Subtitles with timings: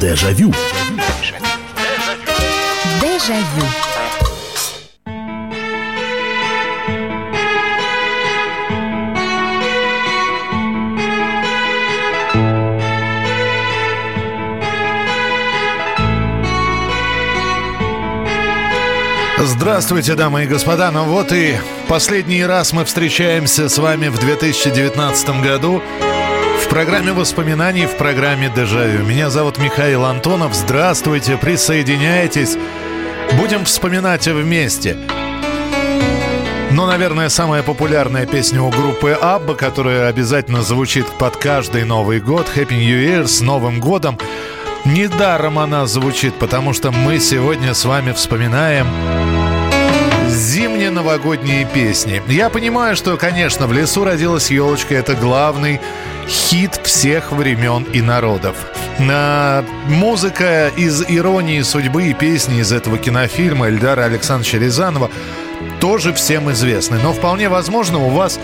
[0.00, 0.50] Дежавю.
[3.02, 3.66] Дежавю.
[19.38, 20.90] Здравствуйте, дамы и господа.
[20.90, 21.58] Ну вот и
[21.88, 25.82] последний раз мы встречаемся с вами в 2019 году
[26.60, 29.04] в программе воспоминаний, в программе «Дежавю».
[29.04, 30.54] Меня зовут Михаил Антонов.
[30.54, 32.56] Здравствуйте, присоединяйтесь.
[33.38, 34.96] Будем вспоминать вместе.
[36.70, 42.46] Но, наверное, самая популярная песня у группы Абба, которая обязательно звучит под каждый Новый год,
[42.54, 44.18] Happy New Year, с Новым годом.
[44.84, 48.86] Недаром она звучит, потому что мы сегодня с вами вспоминаем
[50.30, 52.22] зимние новогодние песни.
[52.28, 54.94] Я понимаю, что, конечно, в лесу родилась елочка.
[54.94, 55.80] Это главный
[56.28, 58.56] хит всех времен и народов.
[58.98, 65.10] На музыка из «Иронии судьбы» и песни из этого кинофильма Эльдара Александровича Рязанова
[65.80, 66.98] тоже всем известны.
[67.02, 68.38] Но вполне возможно у вас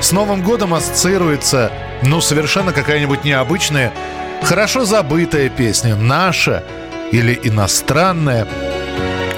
[0.00, 3.92] с Новым годом ассоциируется, ну, совершенно какая-нибудь необычная,
[4.42, 6.64] хорошо забытая песня, наша
[7.12, 8.46] или иностранная.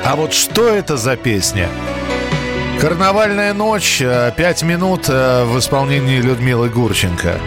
[0.05, 1.69] А вот что это за песня?
[2.81, 7.39] Карнавальная ночь, э, пять минут э, в исполнении Людмилы Гурченко.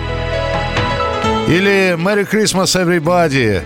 [1.53, 3.61] Или Merry Christmas Everybody.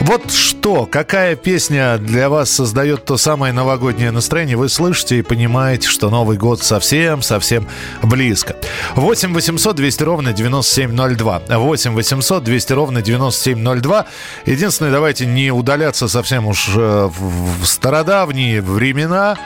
[0.00, 5.86] Вот что, какая песня для вас создает то самое новогоднее настроение, вы слышите и понимаете,
[5.86, 7.68] что Новый год совсем-совсем
[8.02, 8.56] близко.
[8.96, 11.42] 8 800 200 ровно 9702.
[11.48, 14.06] 8 800 200 ровно 9702.
[14.46, 19.38] Единственное, давайте не удаляться совсем уж э, в стародавние времена.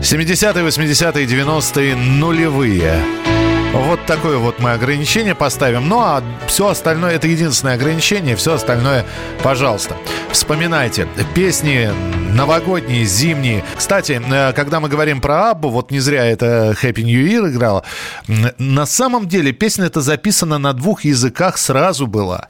[0.00, 3.43] 70-е, 80-е, 90-е, нулевые.
[3.74, 5.88] Вот такое вот мы ограничение поставим.
[5.88, 9.04] Ну а все остальное, это единственное ограничение, все остальное,
[9.42, 9.96] пожалуйста.
[10.30, 11.08] Вспоминайте.
[11.34, 11.90] Песни
[12.34, 13.64] новогодние, зимние.
[13.76, 17.84] Кстати, э, когда мы говорим про Аббу, вот не зря это Happy New Year играла,
[18.58, 22.48] на самом деле песня эта записана на двух языках сразу была.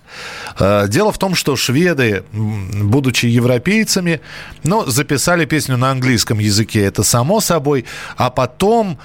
[0.58, 4.20] Э, дело в том, что шведы, будучи европейцами,
[4.62, 7.84] ну, записали песню на английском языке, это само собой,
[8.16, 8.98] а потом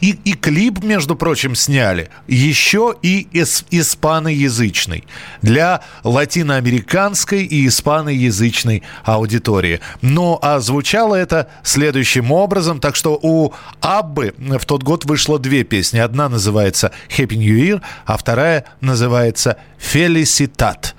[0.00, 5.04] и, и клип, между прочим, сняли еще и ис, испаноязычный
[5.42, 9.80] для латиноамериканской и испаноязычной аудитории.
[10.00, 15.64] Но а звучало это следующим образом, так что у Аббы в тот год вышло две
[15.64, 15.98] песни.
[15.98, 20.94] Одна называется Happy New Year, а вторая называется Felicitat.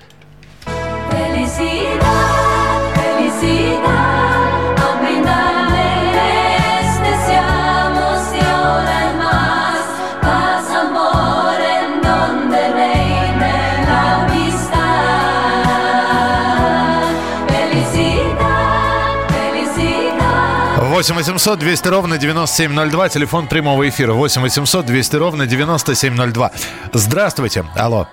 [21.04, 23.10] Восемь восемьсот двести ровно девяносто семь ноль два.
[23.10, 24.14] Телефон прямого эфира.
[24.14, 26.50] Восемь восемьсот двести ровно девяносто семь ноль два.
[26.94, 27.66] Здравствуйте.
[27.76, 28.08] Алло.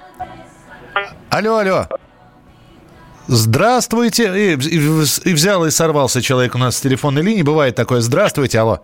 [1.30, 1.88] Алло, алло.
[3.28, 4.26] Здравствуйте.
[4.36, 7.44] И, и, и взял и сорвался человек у нас с телефонной линии.
[7.44, 8.02] Бывает такое.
[8.02, 8.84] Здравствуйте, алло.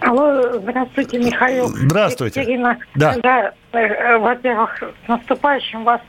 [0.00, 1.68] Алло, здравствуйте, Михаил.
[1.68, 2.40] Здравствуйте.
[2.40, 2.78] Екатерина.
[2.94, 3.14] Да.
[3.22, 6.00] Да, э, во-первых, с наступающим вас,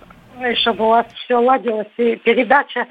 [0.61, 2.85] чтобы у вас все ладилось, и передача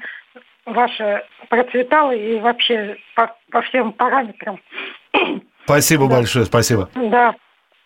[0.73, 4.59] ваша процветала, и вообще по, по всем параметрам.
[5.65, 6.15] Спасибо да.
[6.15, 6.89] большое, спасибо.
[6.95, 7.35] Да.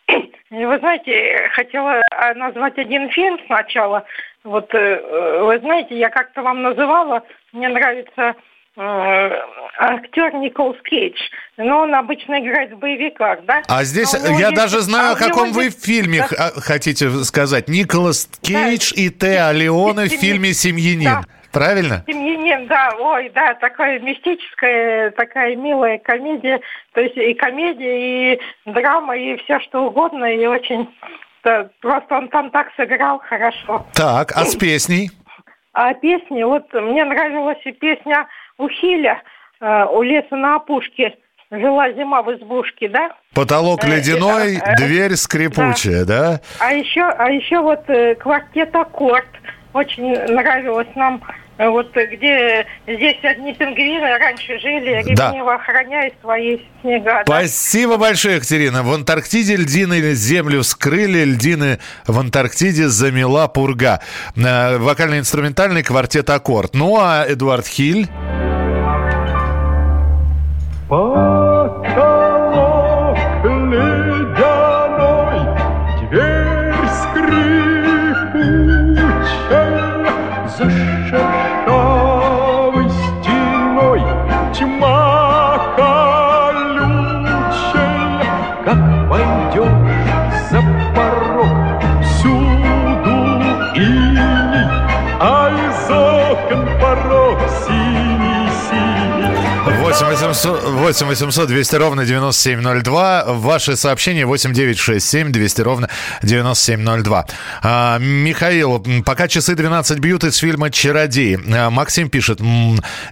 [0.07, 2.01] И вы знаете, хотела
[2.35, 4.05] назвать один фильм сначала.
[4.43, 7.23] Вот вы знаете, я как-то вам называла,
[7.53, 8.35] мне нравится
[8.75, 9.29] Э,
[9.77, 11.17] актер Николас Кейдж.
[11.57, 13.61] Но он обычно играет в боевиках, да?
[13.67, 14.55] А здесь а я есть...
[14.55, 15.85] даже знаю, а о каком вы есть...
[15.85, 16.51] фильме да.
[16.55, 17.67] хотите сказать.
[17.67, 19.01] Николас Кейдж да.
[19.01, 21.03] и Теа Леоне в фильме «Семьянин».
[21.03, 21.21] Да.
[21.53, 22.03] Правильно?
[22.07, 26.59] «Семьянин», да, ой, да, такая мистическая, такая милая комедия,
[26.93, 30.89] то есть и комедия, и драма, и все что угодно, и очень,
[31.43, 33.85] да, просто он там так сыграл хорошо.
[33.93, 35.11] Так, а с песней?
[35.73, 38.27] А песни, вот мне нравилась и песня
[38.57, 39.21] у Хиля,
[39.61, 41.15] э, у леса на опушке
[41.51, 43.11] жила зима в избушке, да?
[43.35, 46.31] Потолок э, ледяной, э, дверь скрипучая, да.
[46.31, 46.41] да?
[46.59, 47.85] А еще, а еще вот
[48.19, 49.27] квартет «Аккорд»
[49.73, 51.21] очень нравилось нам
[51.57, 55.55] вот где здесь одни пингвины раньше жили, ревниво да.
[55.55, 57.21] охраняя свои снега.
[57.25, 57.99] Спасибо да?
[57.99, 58.83] большое, Екатерина.
[58.83, 64.01] В Антарктиде льдины землю скрыли, льдины в Антарктиде замела пурга.
[64.35, 66.73] Вокально-инструментальный квартет «Аккорд».
[66.73, 68.09] Ну а Эдуард Хиль...
[100.43, 103.23] 800, 8 800 200 ровно 9702.
[103.27, 105.89] Ваши сообщения 8 9 6 7 200 ровно
[106.21, 107.25] 9702.
[107.61, 111.37] А, Михаил, пока часы 12 бьют из фильма «Чародей».
[111.37, 112.41] А, Максим пишет,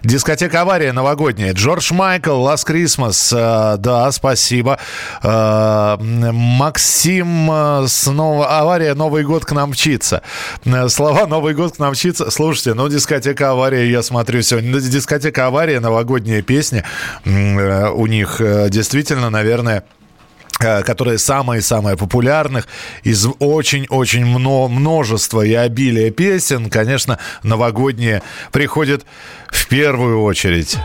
[0.02, 1.54] дискотека «Авария» новогодняя.
[1.54, 3.32] Джордж Майкл, «Last Christmas».
[3.34, 4.78] А, да, спасибо.
[5.22, 10.22] А, Максим, снова «Авария», «Новый год к нам мчится».
[10.88, 12.30] Слова «Новый год к нам мчится».
[12.30, 14.78] Слушайте, ну дискотека «Авария» я смотрю сегодня.
[14.80, 16.84] Дискотека «Авария», новогодняя песня.
[17.24, 19.84] Э, У них э, действительно, наверное,
[20.60, 22.66] э, которые самые-самые популярных
[23.02, 29.04] из очень-очень мно- множества и обилия песен, конечно, новогодние приходят
[29.48, 30.76] в первую очередь.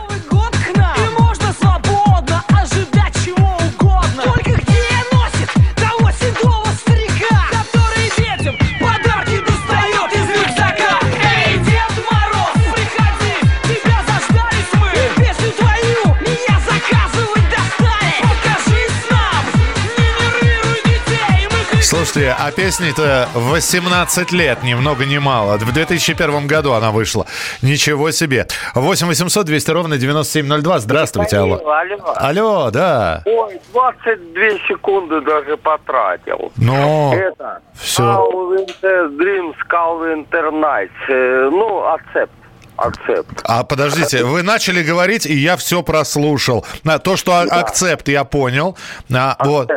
[22.08, 25.58] Слушайте, а песне-то 18 лет, ни много ни мало.
[25.58, 27.26] В 2001 году она вышла.
[27.62, 28.48] Ничего себе.
[28.76, 30.80] 8 800 200 ровно 9702.
[30.80, 31.56] Здравствуйте, алло.
[31.66, 32.14] Алло.
[32.16, 33.24] Алло, да.
[33.26, 36.54] Ой, 22 секунды даже потратил.
[36.56, 40.90] Ну, Это Winter Dreams, Call Winter Nights.
[41.10, 42.32] Э, Ну, акцепт.
[42.78, 43.42] Акцепт.
[43.44, 46.64] а подождите, вы начали говорить, и я все прослушал.
[46.86, 48.78] А, То, что акцепт, я понял.
[49.12, 49.70] А, вот.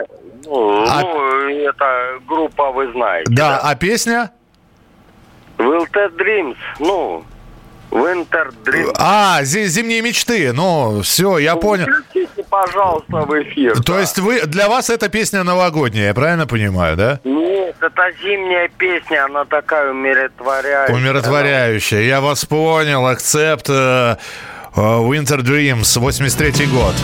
[0.50, 3.30] Ну, А- ну, это группа, вы знаете.
[3.30, 4.32] Да, а песня?
[5.58, 7.24] Winter Dreams, ну,
[7.92, 8.92] Winter Dreams.
[8.98, 10.52] А, зи- зимние мечты.
[10.52, 11.86] Ну, все, я понял.
[11.86, 13.74] Включите, пожалуйста, в эфир.
[13.82, 14.00] То да.
[14.00, 17.20] есть вы для вас эта песня новогодняя, я правильно понимаю, да?
[17.22, 20.96] Нет, это зимняя песня, она такая умиротворяющая.
[20.96, 22.00] Умиротворяющая.
[22.00, 23.06] Я вас понял.
[23.06, 24.16] Акцепт э,
[24.74, 26.94] э, Winter Dreams, 83 год.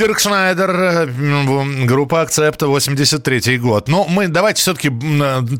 [0.00, 3.88] Э, м, группа Акцепта, 83 год.
[3.88, 4.90] Но мы давайте все-таки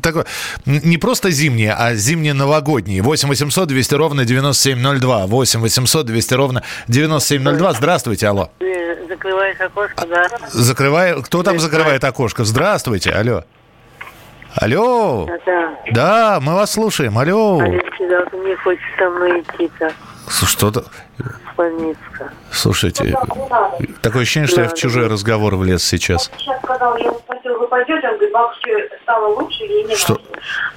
[0.01, 0.23] такой,
[0.65, 3.01] м, не просто зимние, а зимние-новогодние.
[3.01, 5.25] 8 800 200 ровно 9702.
[5.27, 7.73] 8 800 200 ровно 9702.
[7.73, 8.49] Здравствуйте, алло.
[9.09, 10.27] Закрываешь окошко, да?
[10.51, 12.43] Закрывай, кто там закрывает окошко?
[12.43, 13.43] Здравствуйте, алло.
[14.55, 15.27] Алло.
[15.45, 15.73] Да.
[15.91, 17.17] Да, мы вас слушаем.
[17.17, 17.59] Алло.
[17.59, 19.91] Алексей, да, мне хочется со мной идти-то
[20.27, 20.85] Что-то...
[21.17, 21.99] в больницу.
[22.51, 23.15] Слушайте,
[24.01, 26.29] такое ощущение, что я в чужой разговор влез сейчас.
[26.37, 29.97] Сейчас, когда я его спросила, вы пойдете, он говорит, бабушке стало лучше или нет?
[29.97, 30.21] Что?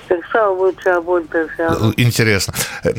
[0.08, 1.92] Так стало лучше, а больше все.
[1.96, 2.54] Интересно.
[2.84, 2.90] Э,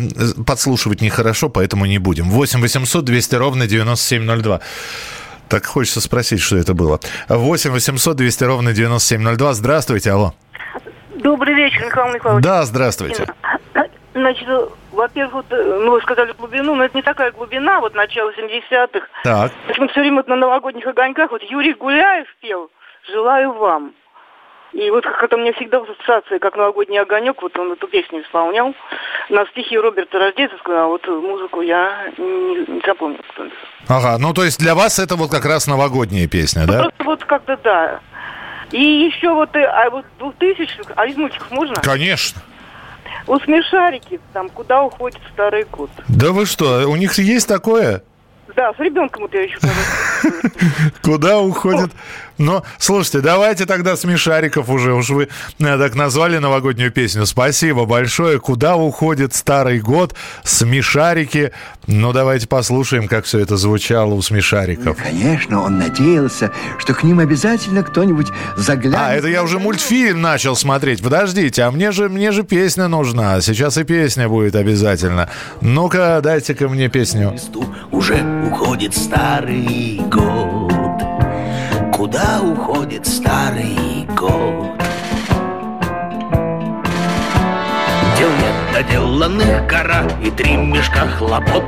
[0.46, 2.30] Подслушивать нехорошо, поэтому не будем.
[2.30, 4.62] 8 800 200 ровно 9702.
[5.50, 7.00] Так хочется спросить, что это было.
[7.28, 9.54] 8 800 200 ровно 9702.
[9.54, 10.34] Здравствуйте, алло.
[11.16, 12.44] Добрый вечер, Михаил Николаевич.
[12.44, 13.28] Да, здравствуйте.
[14.14, 14.48] Значит,
[15.02, 19.08] во-первых, вот, э, ну, вы сказали глубину, но это не такая глубина, вот начало 70-х.
[19.24, 19.52] Так.
[19.68, 22.70] Почему все время вот на новогодних огоньках, вот Юрий Гуляев пел
[23.12, 23.94] «Желаю вам».
[24.74, 28.74] И вот как-то мне всегда в ассоциации, как новогодний огонек, вот он эту песню исполнял
[29.30, 33.20] на стихи Роберта Рождественского, а вот музыку я не, не запомнил.
[33.90, 36.84] Ага, ну то есть для вас это вот как раз новогодняя песня, да?
[36.84, 38.00] Просто вот как-то да.
[38.72, 41.76] И еще вот, э, а вот 2000 а из мультиков можно?
[41.82, 42.42] Конечно.
[43.28, 45.90] У смешарики, там, куда уходит старый год.
[46.08, 48.04] Да вы что, у них есть такое?
[48.56, 49.58] Да, с ребенком вот я еще
[51.02, 51.92] Куда уходит?
[52.42, 54.94] Ну, слушайте, давайте тогда смешариков уже.
[54.94, 55.24] Уж вы
[55.60, 57.28] э, так назвали новогоднюю песню.
[57.28, 58.40] Спасибо большое.
[58.40, 60.16] Куда уходит старый год?
[60.44, 61.52] Смешарики.
[61.86, 64.98] Ну, давайте послушаем, как все это звучало у смешариков.
[64.98, 68.98] Конечно, он надеялся, что к ним обязательно кто-нибудь заглянет.
[69.00, 71.04] А, это я уже мультфильм начал смотреть.
[71.04, 73.40] Подождите, а мне же, мне же песня нужна.
[73.42, 75.30] Сейчас и песня будет обязательно.
[75.62, 77.36] Ну-ка, дайте-ка мне песню.
[77.92, 78.16] уже
[78.48, 80.61] уходит старый год.
[82.12, 84.78] Куда уходит старый год?
[88.18, 91.64] Дел нет доделанных гора и три мешка хлопот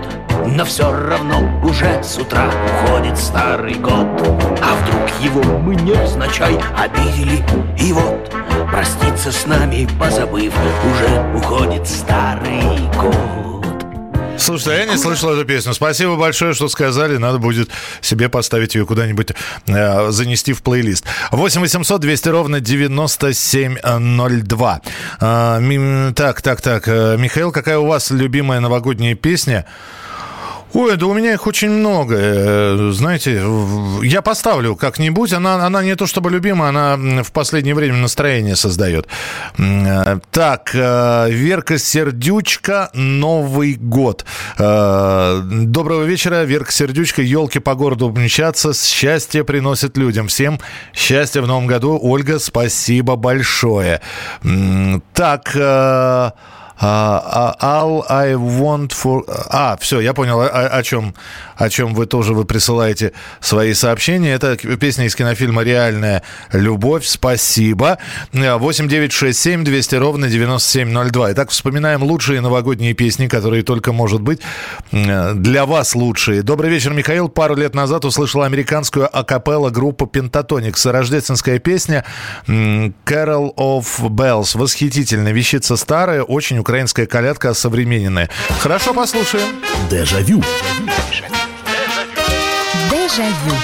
[0.46, 4.06] Но все равно уже с утра уходит старый год.
[4.62, 7.42] А вдруг его мы невзначай обидели?
[7.80, 8.30] И вот
[8.70, 10.54] проститься с нами позабыв
[10.92, 13.43] Уже уходит старый год
[14.44, 15.74] Слушайте, а я не слышал эту песню.
[15.74, 17.18] Спасибо большое, что сказали.
[17.18, 17.70] Надо будет
[18.02, 19.32] себе поставить ее куда-нибудь,
[19.68, 21.06] э, занести в плейлист.
[21.32, 24.82] 8 800 200 ровно 9702.
[25.20, 26.88] А, ми- так, так, так.
[26.88, 29.66] Э, Михаил, какая у вас любимая новогодняя песня?
[30.74, 32.15] Ой, да у меня их очень много.
[32.18, 33.44] Э, Знаете,
[34.01, 35.32] я поставлю как-нибудь.
[35.32, 39.08] Она, она не то чтобы любимая, она в последнее время настроение создает.
[39.60, 44.25] Э, Так, э, Верка Сердючка, Новый год.
[44.58, 47.22] Доброго вечера, Верка Сердючка.
[47.22, 50.27] Елки по городу мчатся, счастье приносит людям.
[50.27, 50.60] Всем
[50.94, 52.00] счастья в новом году.
[52.01, 54.01] Ольга, спасибо большое.
[55.13, 55.56] Так,
[56.86, 59.24] а, all I want for...
[59.50, 61.13] А, все, я понял, о, о чем,
[61.56, 64.34] о чем вы тоже вы присылаете свои сообщения.
[64.34, 67.06] Это песня из кинофильма «Реальная любовь».
[67.06, 68.00] Спасибо.
[68.34, 71.32] 8 9 6 7 200 ровно 9702.
[71.32, 74.42] Итак, вспоминаем лучшие новогодние песни, которые только, может быть,
[74.92, 76.42] для вас лучшие.
[76.42, 77.30] Добрый вечер, Михаил.
[77.30, 80.92] Пару лет назад услышал американскую акапелла группу Pentatonix.
[80.92, 82.04] Рождественская песня
[82.48, 84.58] Carol of Bells.
[84.58, 88.32] Восхитительная вещица старая, очень украинская колядка современная.
[88.60, 89.62] Хорошо, послушаем.
[89.92, 90.42] Дежавю.
[92.89, 93.56] Дежавю.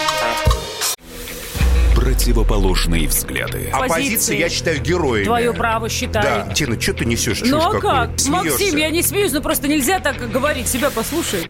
[1.95, 3.71] Противоположные взгляды.
[3.73, 5.25] Оппозиция, я считаю, героями.
[5.25, 6.21] Твое право считай.
[6.21, 7.41] Да, Тина, что ты несешь?
[7.43, 8.19] Ну а как?
[8.19, 8.51] Смеешься.
[8.51, 10.67] Максим, я не смеюсь, но просто нельзя так говорить.
[10.67, 11.49] Себя послушай.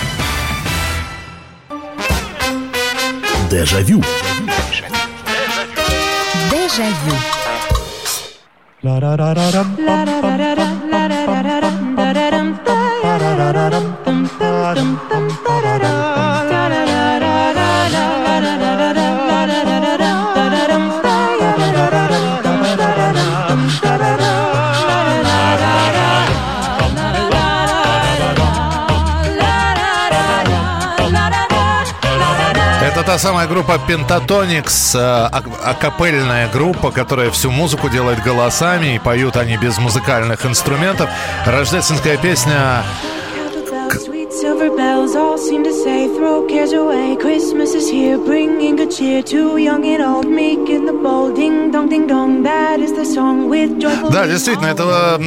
[3.51, 4.01] Дежавю.
[6.49, 7.15] Дежавю.
[33.11, 39.57] Та самая группа Pentatonix, ак- акапельная группа, которая всю музыку делает голосами, и поют они
[39.57, 41.09] без музыкальных инструментов.
[41.45, 42.83] Рождественская песня
[44.81, 47.07] bells all seem to say, throw cares away.
[47.25, 51.35] Christmas is here, bringing good cheer to young and old, meek and the bold.
[51.35, 54.09] Ding dong, ding dong, that is the song with joyful.
[54.11, 55.19] Да, действительно, это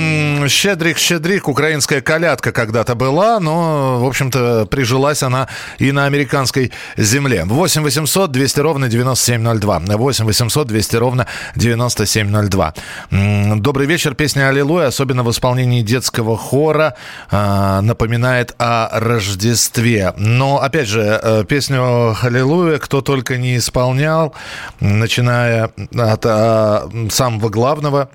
[0.49, 7.45] «Щедрик-щедрик», украинская колядка когда-то была, но, в общем-то, прижилась она и на американской земле.
[7.45, 9.81] 8 800 200 ровно 9702.
[9.97, 12.75] 8 800 200 ровно 9702.
[13.11, 14.15] М, Добрый вечер.
[14.15, 16.95] Песня «Аллилуйя», особенно в исполнении детского хора,
[17.31, 18.89] а, напоминает о
[19.45, 20.15] Рождестве.
[20.17, 24.35] Но, опять же, э, песню «Аллилуйя» кто только не исполнял,
[24.81, 28.09] начиная от а, самого главного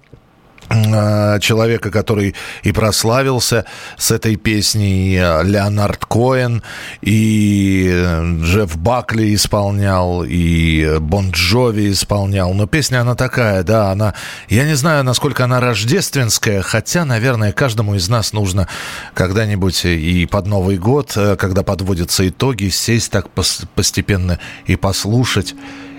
[0.69, 3.65] человека, который и прославился
[3.97, 6.63] с этой песней, э, Леонард Коэн,
[7.01, 12.53] и э, Джефф Бакли исполнял, и Бон Джови исполнял.
[12.53, 14.13] Но песня, она такая, да, она...
[14.47, 18.67] Я не знаю, насколько она рождественская, хотя, наверное, каждому из нас нужно
[19.13, 25.55] когда-нибудь и под Новый год, э, когда подводятся итоги, сесть так пос- постепенно и послушать,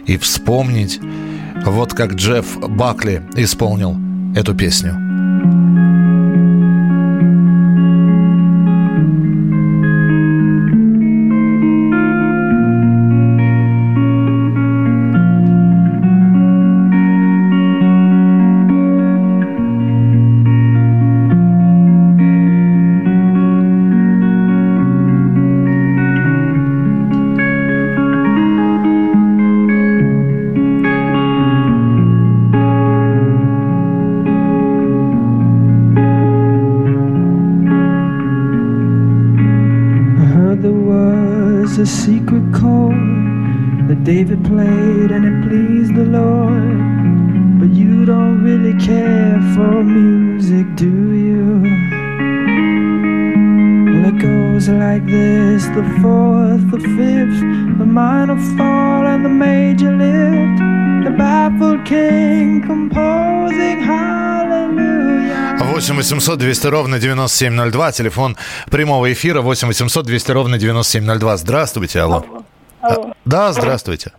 [0.06, 1.00] и вспомнить.
[1.64, 5.09] Вот как Джефф Бакли исполнил эту песню.
[66.50, 67.92] 200 ровно 9702.
[67.92, 68.36] Телефон
[68.72, 71.36] прямого эфира 8 800 200 ровно 9702.
[71.36, 72.24] Здравствуйте, алло.
[72.80, 73.12] Алло.
[73.24, 74.10] Да, здравствуйте.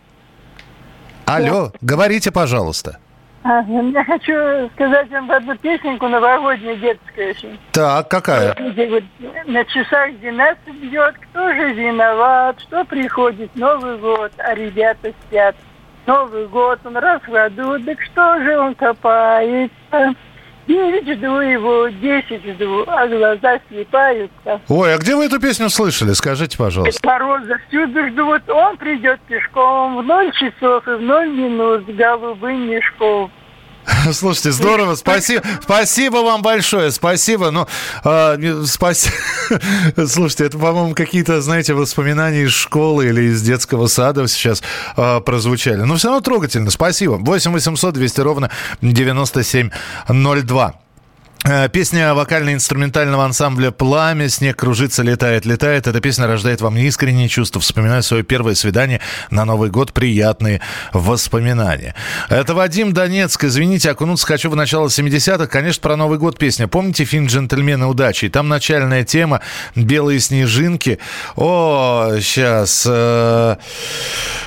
[1.25, 2.99] Алло, говорите, пожалуйста.
[3.43, 7.59] А, я хочу сказать вам одну песенку новогоднюю, детскую очень.
[7.73, 8.53] Так, какая?
[8.53, 9.03] Где вот
[9.47, 15.57] на часах 12 бьет, кто же виноват, что приходит Новый год, а ребята спят.
[16.05, 20.15] Новый год он раз в году, так что же он копается?
[20.71, 24.61] Девять жду его, десять жду, а глаза слепаются.
[24.69, 26.13] Ой, а где вы эту песню слышали?
[26.13, 27.05] Скажите, пожалуйста.
[27.05, 32.69] Мороза всюду ждут, он придет пешком в ноль часов и в ноль минут с голубым
[32.69, 33.29] мешком.
[34.13, 37.51] Слушайте, здорово, спасибо, спасибо вам большое, спасибо.
[37.51, 37.67] Ну,
[38.03, 39.15] э, спасибо.
[40.07, 44.61] Слушайте, это, по-моему, какие-то, знаете, воспоминания из школы или из детского сада сейчас
[44.97, 45.81] э, прозвучали.
[45.81, 47.13] Но все равно трогательно, спасибо.
[47.13, 48.49] 8 800 200 ровно
[48.81, 50.73] 9702.
[51.43, 55.87] Э, Песня вокально-инструментального ансамбля «Пламя», «Снег кружится, летает, летает».
[55.87, 57.59] Эта песня рождает вам неискренние чувства.
[57.59, 59.91] Вспоминаю свое первое свидание на Новый год.
[59.91, 60.61] Приятные
[60.93, 61.95] воспоминания.
[62.29, 63.43] Это Вадим Донецк.
[63.43, 65.47] Извините, окунуться хочу в начало 70-х.
[65.47, 66.67] Конечно, про Новый год песня.
[66.67, 68.29] Помните фильм «Джентльмены удачи»?
[68.29, 69.41] Там начальная тема
[69.75, 70.99] «Белые снежинки».
[71.35, 72.87] О, сейчас...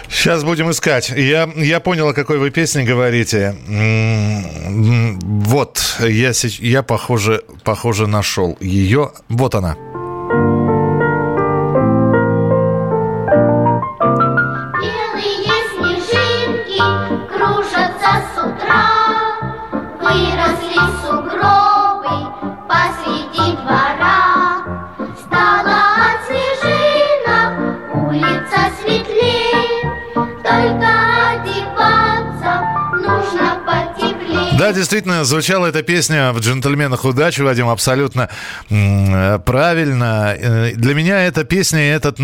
[0.08, 1.10] Сейчас будем искать.
[1.10, 3.56] Я, я понял, о какой вы песне говорите.
[3.66, 9.10] Вот, я, я похоже, похоже нашел ее.
[9.28, 9.76] Вот она.
[14.80, 16.78] Белые снежинки
[17.28, 18.84] кружатся с утра,
[34.64, 38.30] Да, действительно, звучала эта песня в «Джентльменах удачи», Вадим, абсолютно
[38.68, 40.34] правильно.
[40.38, 42.16] Э, Для меня эта песня этот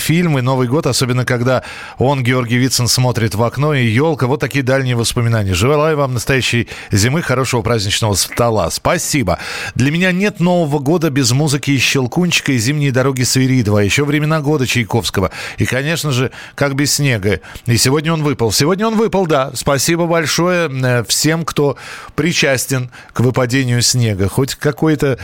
[0.00, 1.64] фильм и Новый год, особенно когда
[1.98, 5.54] он, Георгий Вицин, смотрит в окно и елка, вот такие дальние воспоминания.
[5.54, 8.70] Желаю вам настоящей зимы, хорошего праздничного стола.
[8.70, 9.40] Спасибо.
[9.74, 14.40] Для меня нет Нового года без музыки и Щелкунчика и зимние дороги Свиридова, еще времена
[14.40, 15.32] года Чайковского.
[15.56, 17.40] И, конечно же, как без снега.
[17.66, 18.52] И сегодня он выпал.
[18.52, 19.50] Сегодня он выпал, да.
[19.54, 21.76] Спасибо большое э, всем, кто
[22.14, 24.28] причастен к выпадению снега.
[24.28, 25.18] Хоть какой-то,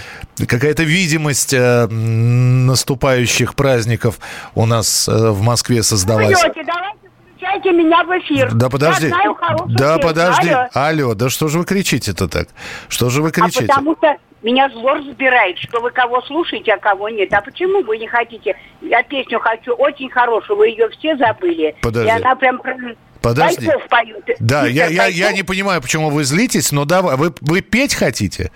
[0.46, 4.18] какая-то видимость э, наступающих праздников
[4.54, 6.42] у нас э, в Москве создалась.
[6.42, 7.03] Алло, давайте
[7.44, 8.52] включайте меня в эфир.
[8.54, 9.06] Да подожди.
[9.06, 9.36] Я знаю
[9.68, 10.08] Да песню.
[10.08, 10.48] подожди.
[10.50, 10.68] Алло.
[10.74, 12.48] Алло, да что же вы кричите-то так?
[12.88, 13.66] Что же вы А кричите?
[13.66, 17.32] потому что меня зло разбирает, что вы кого слушаете, а кого нет.
[17.32, 18.56] А почему вы не хотите?
[18.82, 21.74] Я песню хочу очень хорошую, вы ее все забыли.
[21.80, 22.08] Подожди.
[22.08, 22.60] И она прям
[23.22, 23.66] Подожди.
[23.66, 24.36] Байков поет.
[24.38, 27.94] Да, я, Виктор я, я не понимаю, почему вы злитесь, но да, вы, вы петь
[27.94, 28.50] хотите?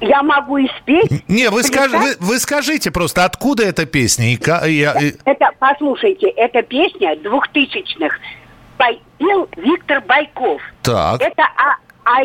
[0.00, 1.28] Я могу и спеть.
[1.28, 1.90] Не, вы, плясать.
[1.90, 4.26] скаж- вы, вы скажите просто, откуда эта песня?
[4.26, 8.18] И, и- и- Это, послушайте, это песня двухтысячных.
[8.78, 10.60] Бай- Пел Виктор Байков.
[10.82, 11.22] Так.
[11.22, 11.44] Это
[12.04, 12.20] о, о,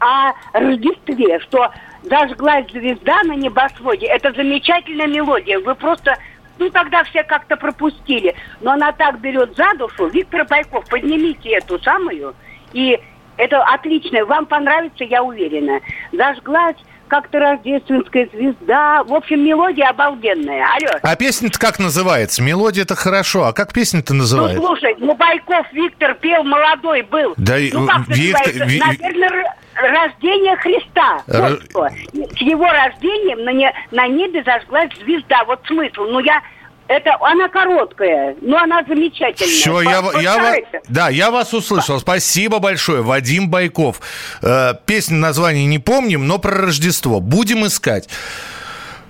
[0.00, 1.70] о Рождестве, что
[2.02, 4.06] зажглась звезда на небосводе.
[4.06, 5.58] Это замечательная мелодия.
[5.58, 6.16] Вы просто,
[6.58, 8.34] ну тогда все как-то пропустили.
[8.60, 10.06] Но она так берет за душу.
[10.08, 12.34] Виктор Байков, поднимите эту самую.
[12.74, 13.00] И
[13.38, 14.24] это отлично.
[14.26, 15.80] Вам понравится, я уверена.
[16.12, 16.76] Зажглась
[17.08, 19.04] как-то рождественская звезда.
[19.04, 20.64] В общем, мелодия обалденная.
[20.74, 20.98] Алло.
[21.02, 22.42] А песня-то как называется?
[22.42, 24.60] Мелодия-то хорошо, а как песня-то Ну, называется?
[24.60, 27.34] слушай, ну, Байков Виктор пел, молодой был.
[27.36, 28.66] Да ну, как Виктор-?
[28.66, 31.22] Ви- Наверное, рождение Христа.
[31.28, 31.88] Р- Вот что.
[32.36, 35.44] С его рождением на, не- на небе зажглась звезда.
[35.44, 36.04] Вот смысл.
[36.04, 36.40] Ну, я...
[36.86, 39.54] Это, она короткая, но она замечательная.
[39.54, 41.98] Все, я, я, да, я вас услышал.
[41.98, 44.00] Спасибо большое, Вадим Байков.
[44.42, 47.20] Э, песню название не помним, но про Рождество.
[47.20, 48.08] Будем искать.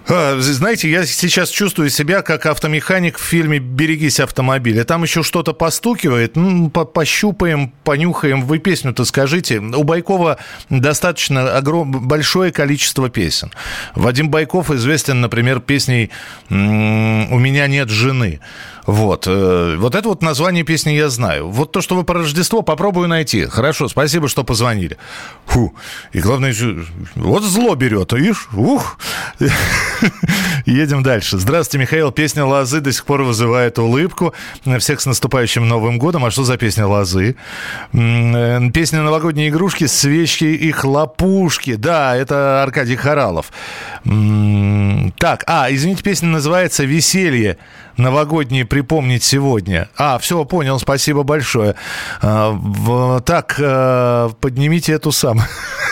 [0.06, 4.84] А, Знаете, я сейчас чувствую себя как автомеханик в фильме «Берегись автомобиля».
[4.84, 6.36] Там еще что-то постукивает.
[6.36, 8.42] Ну, по- пощупаем, понюхаем.
[8.42, 9.60] Вы песню-то скажите.
[9.60, 10.36] У Байкова
[10.68, 11.90] достаточно огром...
[12.06, 13.50] большое количество песен.
[13.94, 16.10] Вадим Байков известен, например, песней
[16.50, 18.40] «У меня нет жены».
[18.86, 19.24] Вот.
[19.26, 21.48] э, Вот это вот название песни я знаю.
[21.48, 23.46] Вот то, что вы про Рождество, попробую найти.
[23.46, 24.98] Хорошо, спасибо, что позвонили.
[25.46, 25.74] Фу.
[26.12, 26.54] И главное,
[27.14, 28.46] вот зло берет, видишь?
[28.52, 28.98] Ух.
[30.66, 31.38] Едем дальше.
[31.38, 32.10] Здравствуйте, Михаил.
[32.10, 34.34] Песня «Лозы» до сих пор вызывает улыбку.
[34.78, 36.24] Всех с наступающим Новым годом.
[36.24, 37.36] А что за песня «Лозы»?
[37.92, 41.74] Э, Песня «Новогодние игрушки», «Свечки и хлопушки».
[41.76, 43.52] Да, это Аркадий Харалов.
[44.04, 47.58] Так, а, извините, песня называется «Веселье».
[47.96, 49.88] Новогодние припомнить сегодня.
[49.96, 51.76] А, все, понял, спасибо большое.
[52.20, 55.46] А, Так, э, поднимите эту самую.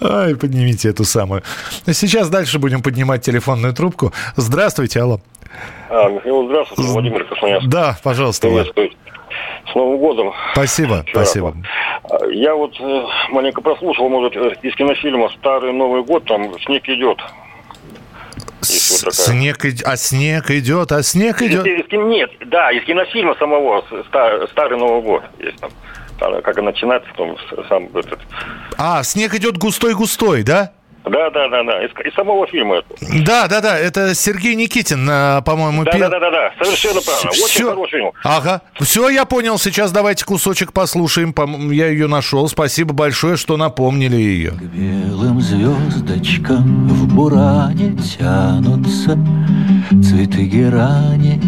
[0.00, 1.42] Ай, поднимите эту самую.
[1.86, 4.12] Сейчас дальше будем поднимать телефонную трубку.
[4.36, 5.20] Здравствуйте, алло.
[5.88, 7.68] А, Михаил, здравствуйте, Владимир Красноярск.
[7.68, 8.48] Да, пожалуйста.
[8.48, 8.90] Приветствую.
[9.70, 10.32] С Новым годом.
[10.52, 11.54] Спасибо, спасибо.
[12.04, 16.88] А, Я вот э, маленько прослушал, может, э, из кинофильма «Старый Новый год», там «Снег
[16.88, 17.18] идет».
[18.60, 19.26] Есть вот такая.
[19.26, 21.66] Снег, ид- а снег идет, а снег идет.
[21.66, 25.22] Из- из Нет, да, из кинофильма самого с- «Ста- «Старый Новый год».
[25.38, 25.70] Есть там.
[26.18, 28.18] Там, как начинается, там с- сам этот...
[28.78, 30.72] А, снег идет густой-густой, да?
[31.04, 32.76] Да, да, да, да, из, из самого фильма.
[33.26, 37.02] Да, да, да, это Сергей Никитин, а, по-моему, Да, пел- да, да, да, да, совершенно
[37.02, 37.30] правильно.
[37.30, 37.68] Очень Всё.
[37.70, 38.12] хороший фильм.
[38.24, 39.58] Ага, все, я понял.
[39.58, 41.34] Сейчас давайте кусочек послушаем.
[41.70, 42.48] Я ее нашел.
[42.48, 44.52] Спасибо большое, что напомнили ее.
[44.52, 49.18] Белым звездочкам в буране тянутся
[50.02, 51.38] Цветы герани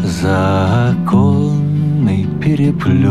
[0.00, 0.94] за
[2.06, 3.06] оконный переплет.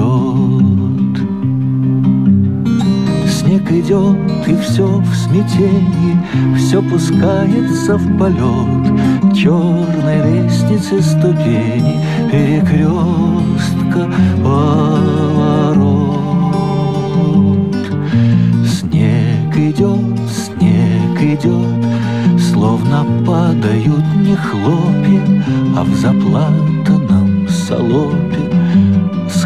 [3.29, 6.17] Снег идет, и все в смятении,
[6.57, 11.99] все пускается в полет Черной лестницы ступени,
[12.31, 14.09] перекрестка
[14.43, 15.75] поворот.
[18.65, 21.85] Снег идет, снег идет,
[22.39, 25.43] словно падают не хлопья,
[25.77, 28.44] а в заплатанном салопе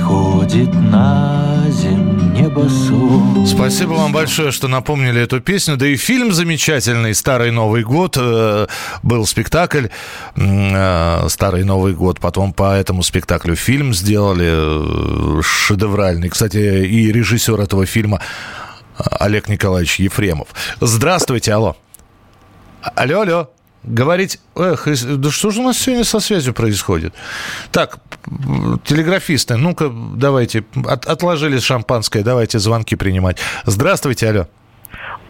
[0.09, 3.47] сходит на земь небосвод.
[3.47, 5.77] Спасибо вам большое, что напомнили эту песню.
[5.77, 8.17] Да и фильм замечательный «Старый Новый год».
[8.19, 8.65] Э,
[9.03, 9.87] Был спектакль
[10.35, 12.19] э, «Старый Новый год».
[12.19, 16.29] Потом по этому спектаклю фильм сделали э, шедевральный.
[16.29, 18.19] Кстати, и режиссер этого фильма
[18.97, 20.47] Олег Николаевич Ефремов.
[20.81, 21.75] Здравствуйте, алло.
[22.95, 23.49] Алло, алло.
[23.83, 24.87] Говорить, эх,
[25.17, 27.13] да что же у нас сегодня со связью происходит?
[27.71, 27.99] Так,
[28.83, 33.37] телеграфисты, ну-ка, давайте, от- отложили шампанское, давайте звонки принимать.
[33.65, 34.47] Здравствуйте, алло.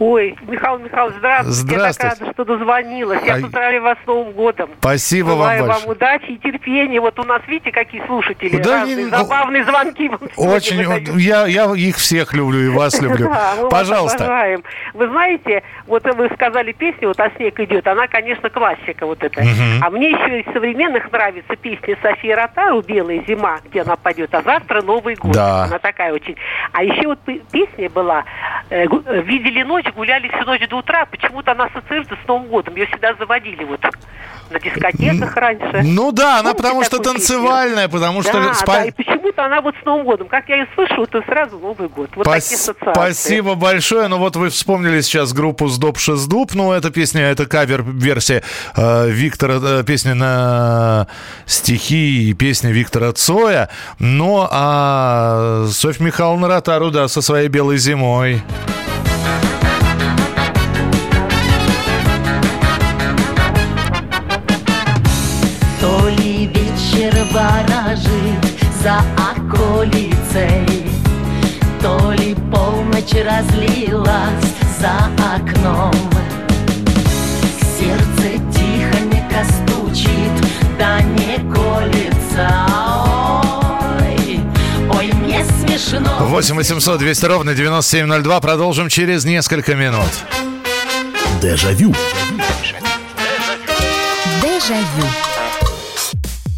[0.00, 1.52] Ой, Михаил Михайлович, здравствуйте.
[1.60, 2.06] Здравствуйте.
[2.08, 3.20] Я так рада, что дозвонилась.
[3.22, 4.70] Я А- поздравляю вас с Новым годом.
[4.78, 5.84] Спасибо вам Желаю большое.
[5.84, 7.00] вам удачи и терпения.
[7.02, 8.56] Вот у нас, видите, какие слушатели.
[8.62, 10.08] Да разные, не- забавные звонки.
[10.08, 13.28] вам Очень, я, я их всех люблю и вас люблю.
[13.28, 14.24] Да, мы вас Пожалуйста.
[14.24, 14.62] обожаем.
[14.94, 19.42] Вы знаете, вот вы сказали песню, вот «А снег идет», она, конечно, классика вот эта.
[19.42, 19.82] Мгм.
[19.82, 24.40] А мне еще из современных нравится песня Софии Ротару «Белая зима», где она пойдет, а
[24.40, 25.32] завтра Новый год.
[25.32, 25.64] Да.
[25.64, 26.36] Она такая очень.
[26.72, 27.18] А еще вот
[27.52, 28.24] песня была
[28.70, 31.06] э, э, «Видели ночь, гуляли всю ночь до утра».
[31.06, 32.76] Почему-то она ассоциируется с Новым годом.
[32.76, 33.80] Ее всегда заводили вот
[34.50, 35.82] на дискотеках раньше.
[35.84, 37.36] Ну да, она Помните потому что такую песню?
[37.36, 38.32] танцевальная, потому что...
[38.32, 40.28] Да, спа- да, и почему-то она вот с Новым годом.
[40.28, 42.10] Как я ее слышу, то сразу Новый год.
[42.16, 42.92] Вот Пас- такие ассоциации.
[42.92, 44.08] Спасибо большое.
[44.08, 46.52] Ну вот вы вспомнили сейчас группу «Сдоб Шездуб».
[46.54, 48.42] Ну, эта песня, это кавер-версия
[48.76, 51.06] э, Виктора, э, песни на
[51.46, 53.68] стихи и песни Виктора Цоя.
[54.00, 58.42] Ну, а Софья Михайловна Ротару, да, со своей «Белой зимой».
[68.82, 70.86] За околицей,
[71.82, 74.44] То ли полночь разлилась
[74.78, 75.92] за окном.
[77.78, 80.32] Сердце тихонько стучит,
[80.78, 82.48] да не колется.
[83.98, 84.40] Ой,
[84.90, 86.16] ой, мне смешно.
[86.20, 88.40] 8 800 200 ровно 9702.
[88.40, 90.10] Продолжим через несколько минут.
[91.42, 91.94] Дежавю.
[94.42, 95.19] Дежавю.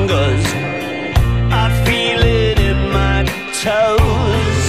[0.00, 0.44] fingers.
[1.52, 3.24] I feel it in my
[3.64, 4.62] toes.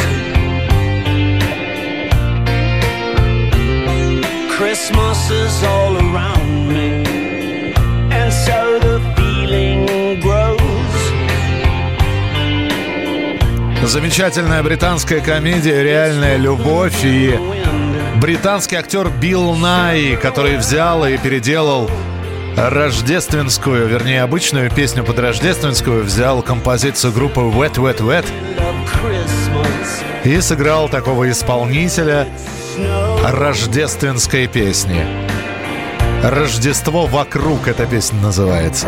[4.58, 7.04] Christmas is all around me.
[8.20, 9.86] And so the feeling
[10.22, 10.60] grows.
[13.84, 17.38] Замечательная британская комедия «Реальная любовь» и
[18.22, 21.90] британский актер Билл Най, который взял и переделал
[22.58, 28.26] рождественскую, вернее, обычную песню под рождественскую, взял композицию группы Wet Wet Wet
[30.24, 32.28] и сыграл такого исполнителя
[33.24, 35.06] рождественской песни.
[36.24, 38.88] Рождество вокруг эта песня называется.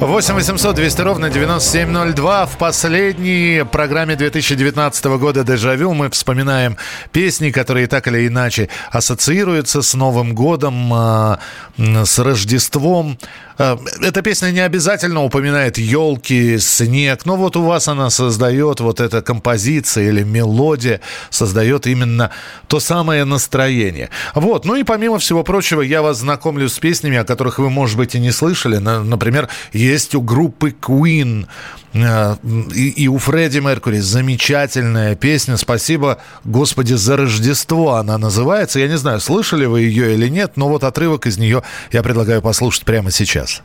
[0.00, 2.46] 8 800 200 ровно 9702.
[2.46, 6.76] В последней программе 2019 года «Дежавю» мы вспоминаем
[7.12, 11.38] песни, которые так или иначе ассоциируются с Новым годом, а,
[11.78, 13.18] с Рождеством.
[13.58, 19.00] А, Эта песня не обязательно упоминает елки, снег, но вот у вас она создает, вот
[19.00, 22.30] эта композиция или мелодия создает именно
[22.68, 24.10] то самое настроение.
[24.34, 27.96] Вот, ну и помимо всего прочего, я вас знакомлю с песнями, о которых вы, может
[27.96, 28.76] быть, и не слышали.
[28.78, 31.46] На- Например, есть у группы Queen э,
[32.74, 38.78] и, и у Фредди Меркури замечательная песня «Спасибо, Господи, за Рождество» она называется.
[38.80, 42.42] Я не знаю, слышали вы ее или нет, но вот отрывок из нее я предлагаю
[42.42, 43.62] послушать прямо сейчас.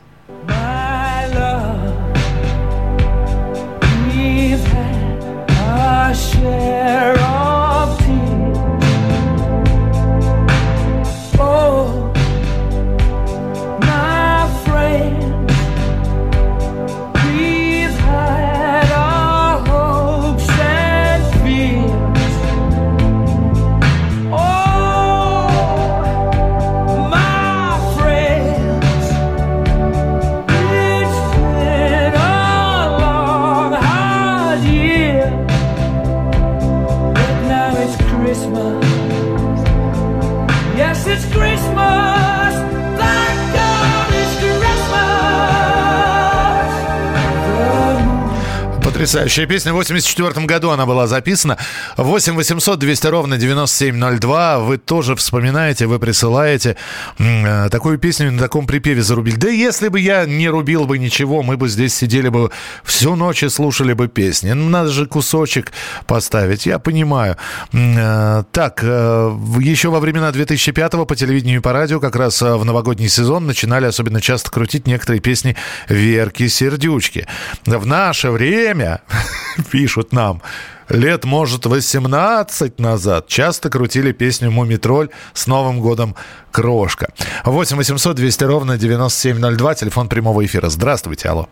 [49.02, 49.72] Потрясающая песня.
[49.72, 51.58] В 84 году она была записана.
[51.96, 54.60] 8 800 200 ровно 9702.
[54.60, 56.76] Вы тоже вспоминаете, вы присылаете
[57.18, 59.34] э, такую песню на таком припеве зарубили.
[59.34, 62.52] Да если бы я не рубил бы ничего, мы бы здесь сидели бы
[62.84, 64.52] всю ночь и слушали бы песни.
[64.52, 65.72] Ну, Надо же кусочек
[66.06, 67.36] поставить, я понимаю.
[67.72, 72.64] Э, Так, э, еще во времена 2005 по телевидению и по радио как раз в
[72.64, 75.56] новогодний сезон начинали особенно часто крутить некоторые песни
[75.88, 77.26] Верки Сердючки.
[77.66, 78.91] В наше время,
[79.70, 80.42] пишут нам,
[80.88, 86.14] лет, может, 18 назад часто крутили песню «Мумитроль» с Новым годом
[86.50, 87.08] «Крошка».
[87.44, 90.68] 8 800 200 ровно 9702, телефон прямого эфира.
[90.68, 91.48] Здравствуйте, алло.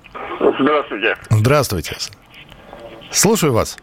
[0.59, 1.17] Здравствуйте.
[1.31, 1.97] Здравствуйте.
[3.11, 3.79] Слушаю вас.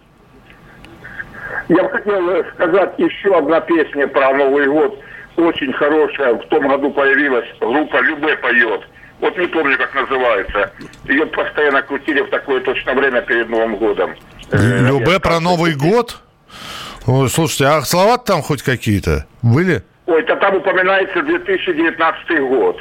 [1.70, 5.00] Я бы хотел э, сказать еще одна песня про Новый год.
[5.36, 6.36] Очень хорошая.
[6.36, 8.82] В том году появилась группа «Любе поет».
[9.20, 10.72] Вот не помню, как называется.
[11.06, 14.16] Ее постоянно крутили в такое точно время перед Новым годом.
[14.52, 16.22] Любе про Новый год?
[17.06, 19.84] Ой, слушайте, а слова там хоть какие-то были?
[20.06, 22.80] Ой, это там упоминается 2019 год.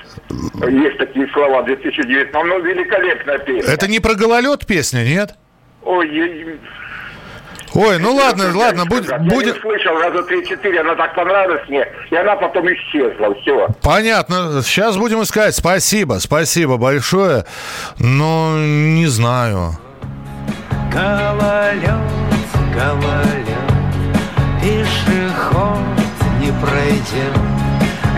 [0.69, 2.33] Есть такие слова, 2019.
[2.33, 3.73] Ну, великолепная песня.
[3.73, 5.35] Это не про гололед песня, нет?
[5.83, 6.59] Ой,
[7.77, 9.55] Ой, ну ладно, ладно, будь- я будет...
[9.57, 13.69] не слышал раза три-четыре, она так понравилась мне, и она потом исчезла, все.
[13.83, 14.63] Понятно.
[14.63, 15.55] Сейчас будем искать.
[15.55, 17.45] Спасибо, спасибо большое.
[17.99, 19.73] Но не знаю.
[20.91, 22.01] Гололед,
[22.75, 23.47] гололед,
[24.63, 25.77] пешеход
[26.41, 27.37] не пройдет,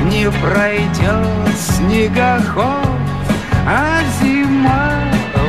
[0.04, 2.86] не пройдет снегоход,
[3.66, 4.92] а зима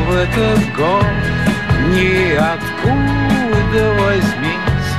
[0.08, 1.06] в этот год
[1.90, 3.29] ниоткуда
[3.78, 4.92] возьмись,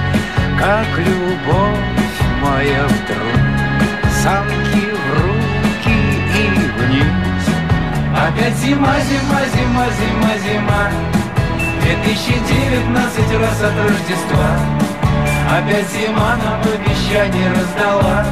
[0.59, 3.40] как любовь моя вдруг
[4.22, 5.98] санки в руки
[6.37, 7.44] и вниз.
[8.16, 10.90] Опять зима, зима, зима, зима, зима.
[11.83, 14.50] 2019 раз от Рождества
[15.50, 18.24] Опять зима нам обещание раздала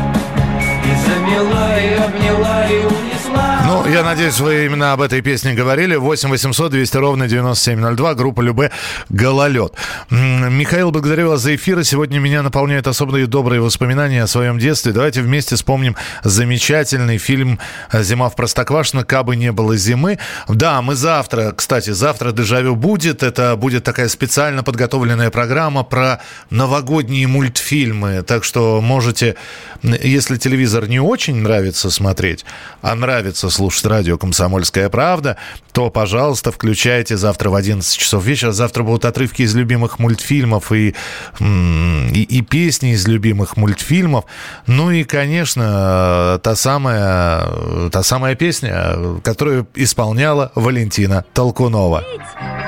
[0.85, 5.95] И замела, и обняла, и унесла Ну, я надеюсь, вы именно об этой песне говорили.
[5.95, 8.71] 8 800 200 ровно 9702, группа Любе
[9.11, 9.75] «Гололед».
[10.09, 11.85] Михаил, благодарю вас за эфир.
[11.85, 14.93] Сегодня меня наполняют особые добрые воспоминания о своем детстве.
[14.93, 17.59] Давайте вместе вспомним замечательный фильм
[17.93, 19.05] «Зима в Простоквашино.
[19.05, 20.19] Кабы не было зимы».
[20.49, 23.23] Да, мы завтра, кстати, завтра «Дежавю» будет.
[23.23, 28.23] Это будет такая специально подготовленная программа про новогодние мультфильмы.
[28.23, 29.37] Так что можете,
[29.83, 32.47] если телевизор не очень нравится смотреть,
[32.81, 35.37] а нравится слушать, радио «Комсомольская правда»,
[35.73, 38.53] то, пожалуйста, включайте завтра в 11 часов вечера.
[38.53, 40.95] Завтра будут отрывки из любимых мультфильмов и,
[41.41, 44.27] и, и песни из любимых мультфильмов.
[44.69, 52.05] Ну и, конечно, та самая, та самая песня, которую исполняла Валентина Толкунова.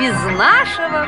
[0.01, 1.07] без нашего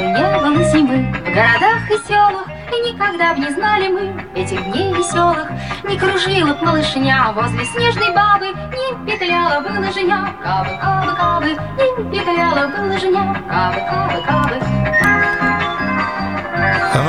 [0.00, 4.94] не было зимы в городах и селах, И никогда б не знали мы этих дней
[4.94, 5.46] веселых,
[5.84, 12.10] Не кружила б малышня возле снежной бабы, Не петляла бы лыжня, кабы, кабы, кабы, Не
[12.10, 14.91] петляла бы лыжня, кабы, кабы, кабы.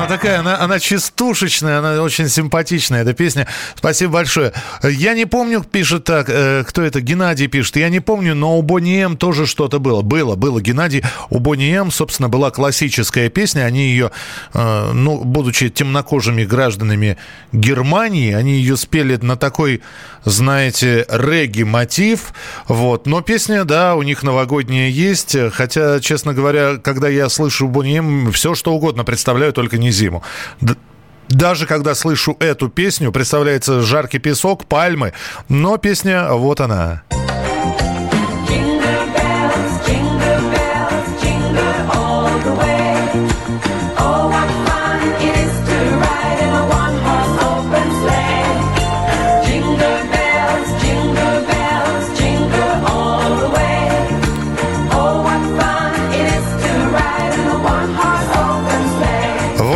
[0.04, 3.48] Она такая, она, она частушечная, она очень симпатичная, эта песня.
[3.76, 4.52] Спасибо большое.
[4.84, 8.62] Я не помню, пишет так, э, кто это, Геннадий пишет, я не помню, но у
[8.62, 10.02] Бонни М тоже что-то было.
[10.02, 11.04] Было, было, Геннадий.
[11.30, 14.12] У Бонни М, собственно, была классическая песня, они ее,
[14.54, 17.18] э, ну, будучи темнокожими гражданами
[17.54, 19.82] Германии, они ее спели на такой,
[20.26, 22.34] знаете, регги-мотив,
[22.68, 23.06] вот.
[23.08, 28.32] Но песня, да, у них новогодняя есть, хотя, честно говоря, когда я слышу Бонни М,
[28.32, 30.24] все что угодно представляю, только не зиму.
[31.30, 35.14] Даже когда слышу эту песню, представляется жаркий песок, пальмы,
[35.50, 37.04] но песня вот она.
[37.10, 37.23] Jingle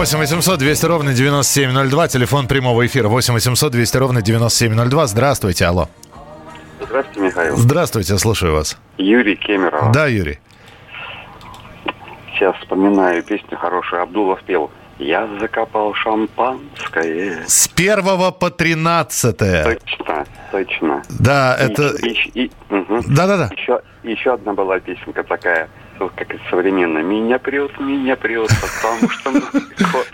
[0.07, 3.09] 8 800 200 ровно 9702, телефон прямого эфира.
[3.09, 5.05] 8 800 200 ровно 9702.
[5.07, 5.89] Здравствуйте, алло.
[6.79, 7.57] Здравствуйте, Михаил.
[7.57, 8.77] Здравствуйте, слушаю вас.
[8.97, 9.91] Юрий Кемеров.
[9.91, 10.39] Да, Юрий.
[12.33, 14.01] Сейчас вспоминаю песню хорошую.
[14.03, 14.71] Абдулов пел.
[14.97, 17.43] Я закопал шампанское.
[17.45, 19.37] С 1 по 13.
[19.37, 21.03] Точно, точно.
[21.19, 21.87] Да, И- это...
[22.07, 23.03] и- и- мгм.
[23.13, 23.49] Да-да-да.
[23.57, 25.67] Еще, еще одна была песенка такая,
[25.99, 27.03] вот как и современная.
[27.03, 29.31] Меня прет, меня прет, потому что...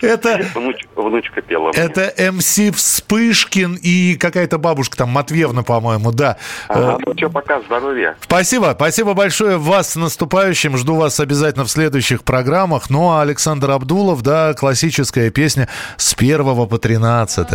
[0.00, 0.40] Это...
[0.54, 1.70] Внуч- внучка пела.
[1.74, 6.36] Это МС Вспышкин и какая-то бабушка там, Матвеевна, по-моему, да.
[6.68, 8.16] Э, ну что, пока, здоровья.
[8.22, 10.76] Спасибо, спасибо большое вас с наступающим.
[10.76, 12.90] Жду вас обязательно в следующих программах.
[12.90, 17.46] Ну а Александр Абдулов, да, классическая песня с 1 по 13.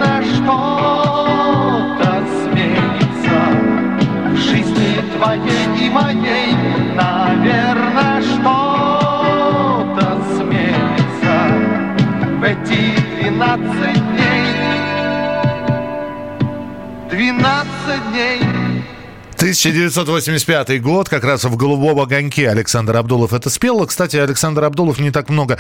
[19.52, 23.86] 1985 год, как раз в «Голубом огоньке» Александр Абдулов это спел.
[23.86, 25.58] Кстати, Александр Абдулов не так много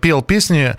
[0.00, 0.76] пел песни,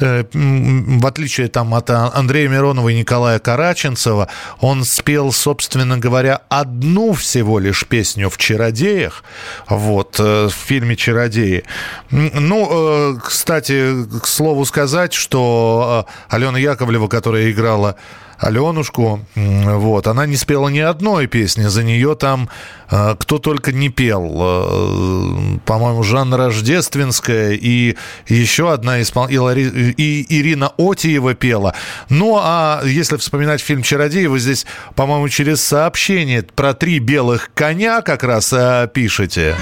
[0.00, 4.28] э, в отличие там, от А- Андрея Миронова и Николая Караченцева.
[4.60, 9.22] Он спел, собственно говоря, одну всего лишь песню в «Чародеях»,
[9.68, 11.64] вот, э, в фильме «Чародеи».
[12.10, 17.96] Ну, э, кстати, к слову сказать, что Алена Яковлева, которая играла
[18.38, 22.48] Аленушку, вот, она не спела ни одной песни, за нее там
[22.90, 29.26] э, кто только не пел, Э, по-моему, Жанна Рождественская и еще одна испол...
[29.26, 31.74] и, Лари- и Ирина Отиева пела.
[32.08, 38.02] Ну, а если вспоминать фильм «Чародей», вы здесь, по-моему, через сообщение про три белых коня
[38.02, 39.54] как раз э, пишете.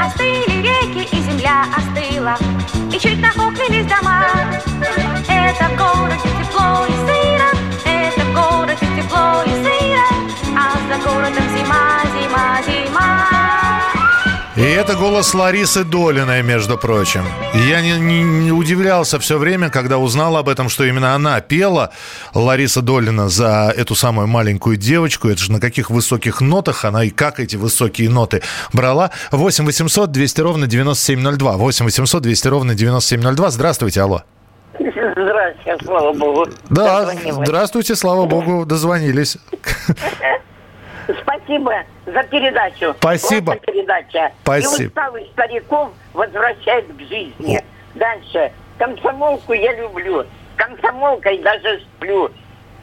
[0.00, 2.36] Остыли реки и земля остыла,
[2.92, 4.55] и чуть нахохлились дома.
[14.76, 17.22] Это голос Ларисы Долиной, между прочим.
[17.54, 21.92] Я не, не- не удивлялся все время, когда узнал об этом, что именно она пела,
[22.34, 25.28] Лариса Долина, за эту самую маленькую девочку.
[25.28, 29.10] Это же на каких высоких нотах она и как эти высокие ноты брала.
[29.32, 31.56] 8 800 200 ровно 9702.
[31.56, 33.50] 8 800 200 ровно 9702.
[33.50, 34.22] Здравствуйте, алло.
[34.78, 36.46] Здравствуйте, слава богу.
[36.68, 39.38] Да, здравствуйте, слава богу, дозвонились.
[41.22, 42.94] Спасибо за передачу.
[42.98, 43.52] Спасибо.
[43.52, 44.32] Просто передача.
[44.42, 44.82] Спасибо.
[44.82, 47.62] И усталых стариков возвращает к жизни.
[47.94, 48.52] Дальше.
[48.78, 50.24] Комсомолку я люблю.
[50.56, 52.30] Комсомолкой даже сплю.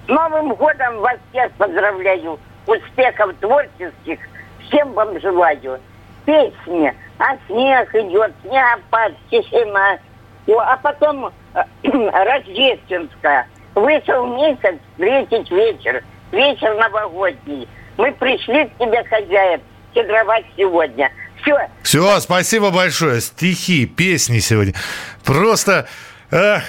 [0.05, 2.39] С Новым годом вас всех поздравляю.
[2.65, 4.19] Успехов творческих
[4.67, 5.79] всем вам желаю.
[6.25, 6.93] Песни.
[7.19, 9.97] А снег идет, снегопад, тишина.
[10.47, 13.47] А потом э, рождественская.
[13.75, 16.03] Вышел месяц, встретить вечер.
[16.31, 17.67] Вечер новогодний.
[17.97, 19.61] Мы пришли к тебе, хозяин,
[19.93, 21.11] щедровать сегодня.
[21.41, 23.19] Все, Все, спасибо большое.
[23.21, 24.73] Стихи, песни сегодня.
[25.23, 25.87] Просто...
[26.31, 26.63] эх,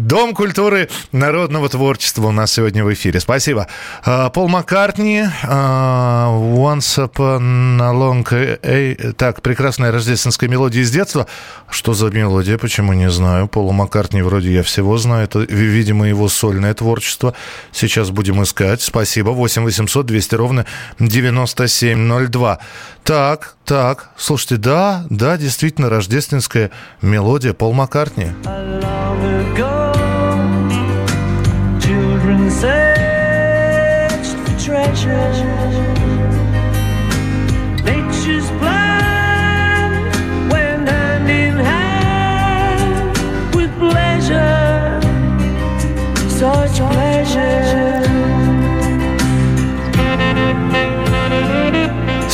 [0.00, 3.20] Дом культуры народного творчества у нас сегодня в эфире.
[3.20, 3.66] Спасибо.
[4.02, 9.12] А, Пол Маккартни, а, Once Upon a Long...
[9.12, 11.26] Так, прекрасная рождественская мелодия из детства.
[11.68, 12.56] Что за мелодия?
[12.56, 13.46] Почему не знаю.
[13.46, 15.24] Пола Маккартни вроде я всего знаю.
[15.24, 17.34] Это, ви- видимо, его сольное творчество.
[17.70, 18.80] Сейчас будем искать.
[18.80, 19.30] Спасибо.
[19.30, 20.66] 8 800 200 ровно
[20.98, 22.58] 9702.
[23.04, 24.10] Так, так.
[24.16, 28.32] Слушайте, да, да, действительно, рождественская мелодия Пол Маккартни.
[35.00, 35.49] treasure.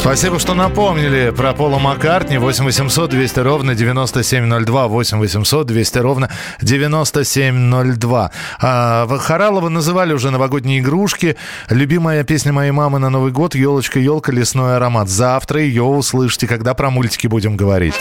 [0.06, 2.38] Спасибо, что напомнили про Пола Маккартни.
[2.38, 4.86] 8 800 200 ровно 9702.
[4.86, 6.30] 8 800 200 ровно
[6.60, 8.30] 9702.
[8.60, 11.36] А, Харалова называли уже новогодние игрушки.
[11.70, 15.08] Любимая песня моей мамы на Новый год «Елочка, елка, лесной аромат».
[15.08, 17.94] Завтра ее услышите, когда про мультики будем говорить.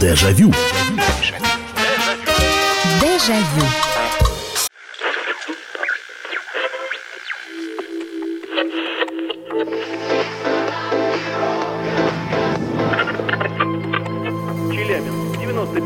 [0.00, 0.52] Дежавю.
[3.00, 3.62] Дежавю.
[3.62, 3.85] Челябинск,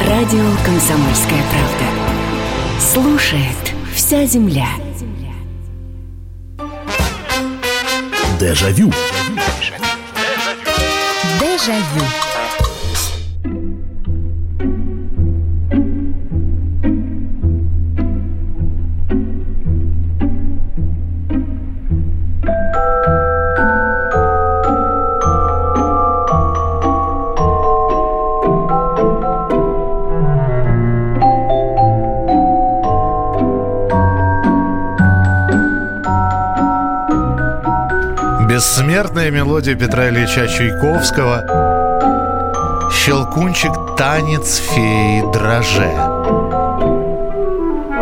[0.00, 1.84] Радио «Комсомольская правда».
[2.78, 4.68] Слушает вся земля.
[8.38, 8.92] Дежавю.
[11.40, 12.25] Дежавю.
[39.26, 41.42] Бессмертная мелодия Петра Ильича Чайковского.
[42.92, 45.90] Щелкунчик, танец феи, дроже.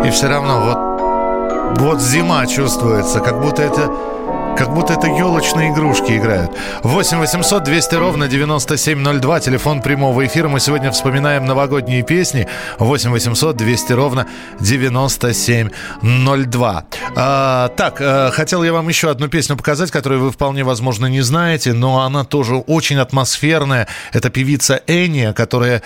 [0.05, 0.77] И все равно вот,
[1.79, 3.89] вот зима чувствуется, как будто это
[4.55, 6.51] как будто это елочные игрушки играют.
[6.83, 10.47] 8 800 200 ровно 9702, телефон прямого эфира.
[10.47, 12.47] Мы сегодня вспоминаем новогодние песни.
[12.79, 14.27] 8 800 200 ровно
[14.59, 16.84] 9702.
[17.17, 21.21] А, так, а, хотел я вам еще одну песню показать, которую вы вполне возможно не
[21.21, 23.87] знаете, но она тоже очень атмосферная.
[24.11, 25.81] Это певица Эния, которая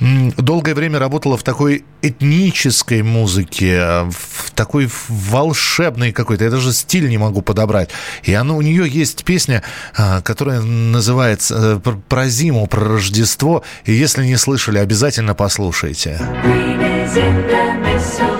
[0.00, 6.44] долгое время работала в такой этнической музыке, в такой волшебной какой-то.
[6.44, 7.90] Я даже стиль не могу подобрать.
[8.22, 9.64] И она, у нее есть песня,
[9.96, 13.64] а, которая называется э, про- зиму, про Рождество.
[13.84, 16.20] И если не слышали, обязательно послушайте.
[16.44, 18.37] Green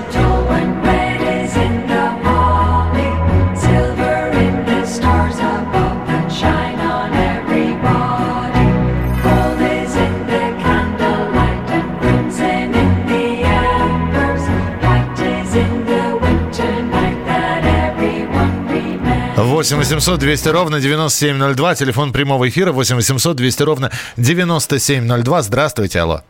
[19.59, 25.43] 8 800 200 ровно 9702, телефон прямого эфира 8 800 200 ровно 9702.
[25.43, 26.21] Здравствуйте, алло.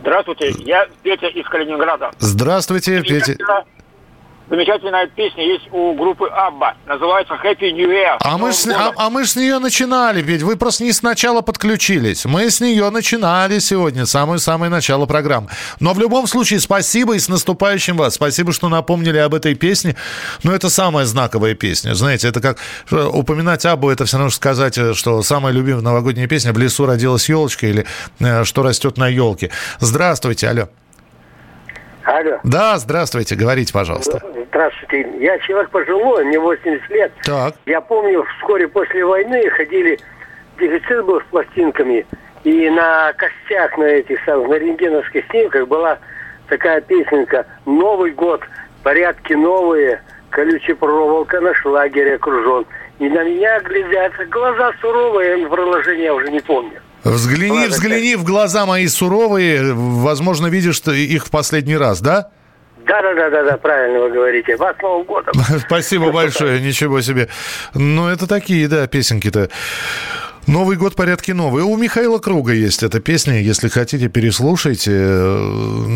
[0.00, 2.12] Здравствуйте, я Петя из Калининграда.
[2.20, 3.36] Здравствуйте, Петя.
[4.50, 6.74] Замечательная песня есть у группы Абба.
[6.86, 8.16] Называется Happy New Year.
[8.20, 10.42] А мы, с- а, а мы с нее начинали, Петь.
[10.42, 12.24] Вы просто не сначала подключились.
[12.24, 15.48] Мы с нее начинали сегодня, самое-самое начало программы.
[15.80, 18.14] Но в любом случае, спасибо и с наступающим вас.
[18.14, 19.96] Спасибо, что напомнили об этой песне.
[20.42, 21.94] Но это самая знаковая песня.
[21.94, 22.58] Знаете, это как
[22.90, 26.86] э, упоминать Абу, это все равно сказать, э, что самая любимая новогодняя песня «В лесу
[26.86, 27.86] родилась елочка» или
[28.20, 29.50] э, «Что растет на елке».
[29.80, 30.68] Здравствуйте, алло.
[32.08, 32.40] Алло.
[32.42, 34.22] Да, здравствуйте, говорите, пожалуйста.
[34.48, 35.06] Здравствуйте.
[35.20, 37.12] Я человек пожилой, мне 80 лет.
[37.22, 37.54] Так.
[37.66, 39.98] Я помню, вскоре после войны ходили,
[40.58, 42.06] дефицит был с пластинками,
[42.44, 45.98] и на костях, на этих самых, на рентгеновских снимках была
[46.48, 48.40] такая песенка «Новый год,
[48.82, 50.00] порядки новые,
[50.30, 52.64] колючая проволока, наш лагерь окружен.
[53.00, 55.46] И на меня глядят глаза суровые,
[56.02, 56.80] я уже не помню.
[57.04, 59.72] Взгляни, Ладно, взгляни в глаза мои суровые.
[59.72, 62.30] Возможно, видишь их в последний раз, да?
[62.86, 64.56] Да, да, да, да, да, правильно вы говорите.
[64.56, 65.34] Вас Новым годом.
[65.66, 67.28] Спасибо большое, ничего себе.
[67.74, 69.50] Ну, это такие, да, песенки-то.
[70.48, 71.66] Новый год порядки новые.
[71.66, 75.36] У Михаила Круга есть эта песня, если хотите, переслушайте.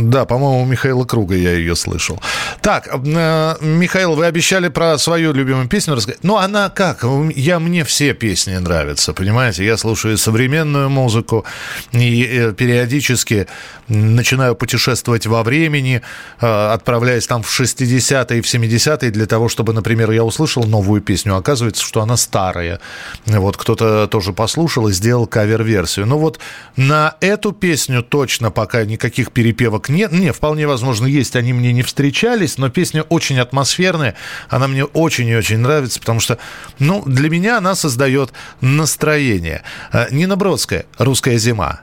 [0.02, 2.20] Да, по-моему, у Михаила Круга я ее слышал.
[2.60, 6.22] Так, э, Михаил, вы обещали про свою любимую песню рассказать.
[6.22, 7.02] Ну, она как?
[7.34, 9.64] Я, мне все песни нравятся, понимаете?
[9.64, 11.46] Я слушаю современную музыку
[11.92, 13.46] и э, периодически
[13.88, 16.02] начинаю путешествовать во времени,
[16.42, 21.00] э, отправляясь там в 60-е и в 70-е для того, чтобы, например, я услышал новую
[21.00, 22.80] песню, оказывается, что она старая.
[23.24, 26.04] Вот кто-то тоже послушал и сделал кавер-версию.
[26.04, 26.40] Ну вот
[26.74, 30.10] на эту песню точно пока никаких перепевок нет.
[30.10, 34.16] Не, вполне возможно, есть, они мне не встречались, но песня очень атмосферная,
[34.48, 36.38] она мне очень и очень нравится, потому что,
[36.80, 39.62] ну, для меня она создает настроение.
[39.92, 41.82] Э, Нина Бродская, «Русская зима».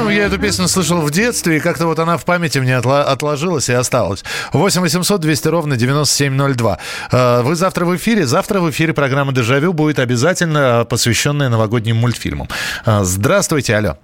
[0.00, 3.68] По-моему, я эту песню слышал в детстве, и как-то вот она в памяти мне отложилась
[3.68, 4.24] и осталась.
[4.54, 6.78] 8 800 200 ровно 9702.
[7.12, 8.24] Э, Вы завтра в эфире.
[8.24, 12.48] Завтра в эфире программа «Дежавю» будет обязательно посвященная новогодним мультфильмам.
[12.86, 13.98] Э, Здравствуйте, алло.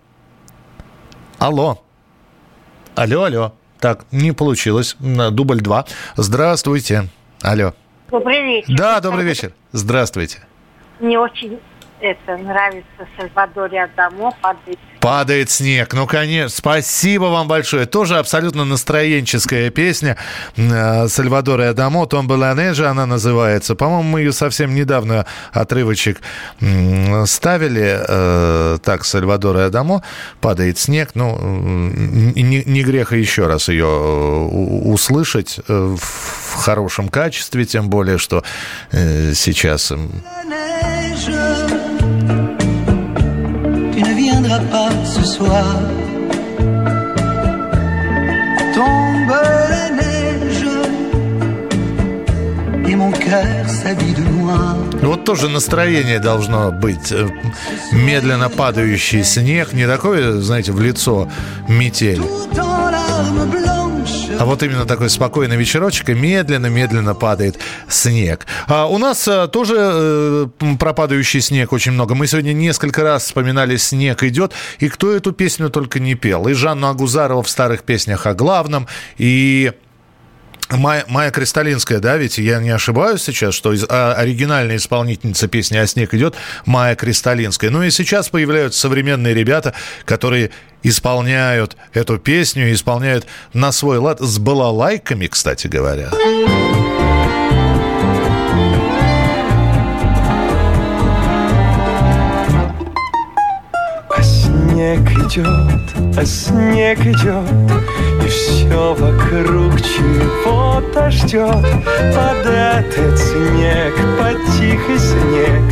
[1.39, 1.83] Алло.
[2.95, 3.53] Алло, алло.
[3.81, 4.97] Так, не получилось.
[5.01, 5.87] На Дубль 2.
[6.17, 7.09] Здравствуйте.
[7.41, 7.73] Алло.
[8.11, 8.77] Добрый вечер.
[8.77, 9.55] Да, добрый вечер.
[9.73, 10.41] Здравствуйте.
[11.01, 11.59] Мне очень
[12.01, 12.87] это нравится
[13.17, 14.79] Сальвадоре Адамо падает.
[15.01, 15.95] Падает снег.
[15.95, 16.49] Ну, конечно.
[16.49, 17.87] Спасибо вам большое.
[17.87, 20.17] Тоже абсолютно настроенческая песня
[20.57, 22.07] э, Сальвадора Адамо.
[22.07, 23.77] Том Баланежа она называется.
[23.77, 26.21] По-моему, мы ее совсем недавно отрывочек
[27.27, 28.01] ставили.
[28.09, 30.03] Э, Так, Сальвадора Адамо.
[30.41, 31.11] Падает снег.
[31.15, 38.43] Ну, не, не грех еще раз ее э, услышать в хорошем качестве, тем более, что
[38.91, 39.93] сейчас...
[43.93, 45.67] Tu ne viendras pas ce soir.
[55.03, 57.13] Вот тоже настроение должно быть.
[57.13, 57.29] Э,
[57.93, 61.29] Медленно падающий снег, не такое, знаете, в лицо
[61.69, 62.23] метель.
[64.39, 68.47] А вот именно такой спокойный вечерочек, и медленно-медленно падает снег.
[68.69, 70.47] А у нас а, тоже э,
[70.79, 72.15] про падающий снег очень много.
[72.15, 76.49] Мы сегодня несколько раз вспоминали «Снег идет», и кто эту песню только не пел.
[76.49, 78.87] И Жанну Агузарова в старых песнях о главном,
[79.17, 79.73] и
[80.71, 85.77] Майя, Майя Кристалинская, да, ведь я не ошибаюсь сейчас, что из- а, оригинальная исполнительница песни
[85.77, 87.71] «А снег идет» Майя Кристалинская.
[87.71, 90.51] Ну и сейчас появляются современные ребята, которые
[90.83, 96.11] исполняют эту песню, исполняют на свой лад с балалайками, кстати говоря.
[104.09, 107.45] А снег идет, а снег идет,
[108.27, 111.63] И все вокруг чего-то ждет.
[112.13, 115.63] Под этот снег, под тихий снег,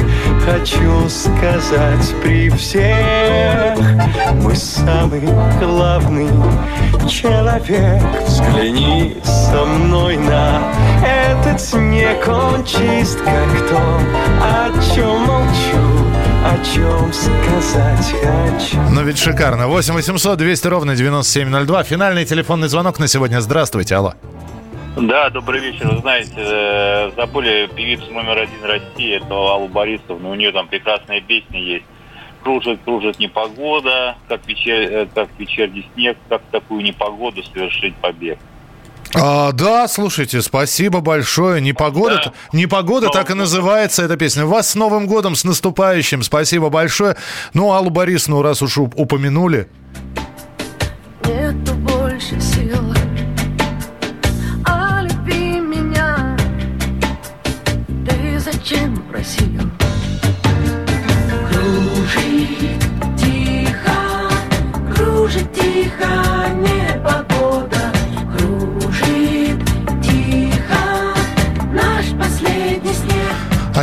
[0.45, 3.77] Хочу сказать при всех,
[4.35, 5.23] Мы самый
[5.59, 6.29] главный
[7.09, 8.03] человек.
[8.25, 10.63] Взгляни со мной на
[11.03, 13.81] этот снег, Он чист, как то,
[14.43, 15.94] о чем молчу,
[16.45, 18.79] о чем сказать хочу.
[18.91, 19.67] Ну ведь шикарно.
[19.67, 21.85] 8 800 200 ровно 9702.
[21.85, 23.41] Финальный телефонный звонок на сегодня.
[23.41, 24.13] Здравствуйте, алло.
[24.97, 25.89] Да, добрый вечер.
[25.89, 30.31] Вы знаете, э, забыли певицу номер один России, это Аллу Борисовну.
[30.31, 31.87] У нее там прекрасная песня есть.
[32.43, 38.39] Кружит, кружит непогода, как, вечер, э, как вечерний снег, как в такую непогоду совершить побег.
[39.15, 41.61] А, да, слушайте, спасибо большое.
[41.61, 44.45] Непогода, непогода так и называется эта песня.
[44.45, 46.23] Вас с Новым годом, с наступающим.
[46.23, 47.17] Спасибо большое.
[47.53, 49.69] Ну, Аллу Борисовну, раз уж уп- упомянули.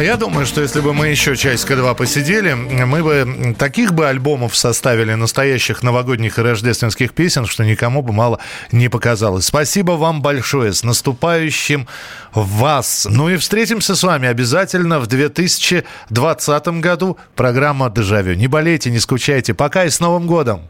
[0.02, 4.58] А я думаю, что если бы мы еще часика-два посидели, мы бы таких бы альбомов
[4.58, 8.40] составили, настоящих новогодних и рождественских песен, что никому бы мало
[8.72, 9.46] не показалось.
[9.46, 10.74] Спасибо вам большое.
[10.74, 11.88] С наступающим
[12.34, 13.06] вас.
[13.08, 17.20] Ну и встретимся с вами обязательно в 2020 году.
[17.36, 18.34] Программа «Дежавю».
[18.34, 19.54] Не болейте, не скучайте.
[19.54, 20.62] Пока и с Новым годом.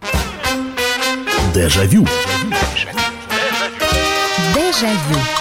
[1.55, 2.05] Дежавю.
[4.53, 5.40] Дежавю.